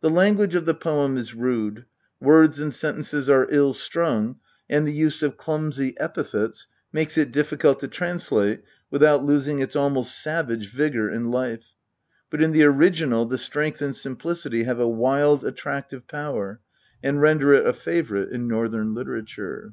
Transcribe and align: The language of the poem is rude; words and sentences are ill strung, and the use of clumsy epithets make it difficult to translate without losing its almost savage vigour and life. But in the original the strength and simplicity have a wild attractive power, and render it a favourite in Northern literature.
The 0.00 0.10
language 0.10 0.54
of 0.54 0.64
the 0.64 0.76
poem 0.76 1.18
is 1.18 1.34
rude; 1.34 1.84
words 2.20 2.60
and 2.60 2.72
sentences 2.72 3.28
are 3.28 3.48
ill 3.50 3.72
strung, 3.72 4.36
and 4.68 4.86
the 4.86 4.92
use 4.92 5.24
of 5.24 5.36
clumsy 5.36 5.96
epithets 5.98 6.68
make 6.92 7.18
it 7.18 7.32
difficult 7.32 7.80
to 7.80 7.88
translate 7.88 8.62
without 8.92 9.24
losing 9.24 9.58
its 9.58 9.74
almost 9.74 10.16
savage 10.16 10.70
vigour 10.70 11.08
and 11.08 11.32
life. 11.32 11.72
But 12.30 12.42
in 12.42 12.52
the 12.52 12.62
original 12.62 13.26
the 13.26 13.38
strength 13.38 13.82
and 13.82 13.96
simplicity 13.96 14.62
have 14.62 14.78
a 14.78 14.86
wild 14.88 15.44
attractive 15.44 16.06
power, 16.06 16.60
and 17.02 17.20
render 17.20 17.52
it 17.52 17.66
a 17.66 17.72
favourite 17.72 18.28
in 18.30 18.46
Northern 18.46 18.94
literature. 18.94 19.72